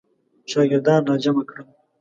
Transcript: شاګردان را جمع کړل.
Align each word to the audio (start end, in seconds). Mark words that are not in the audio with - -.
شاګردان 0.51 1.01
را 1.09 1.15
جمع 1.23 1.43
کړل. 1.49 1.67